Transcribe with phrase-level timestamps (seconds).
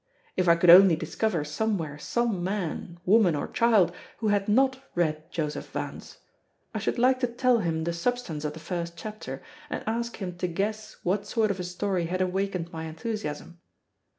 [0.35, 5.31] If I could only discover somewhere some man, woman, or child who had not read
[5.31, 6.17] Joseph Vance,
[6.73, 10.35] I should like to tell him the substance of the first chapter, and ask him
[10.39, 13.59] to guess what sort of a story had awakened my enthusiasm.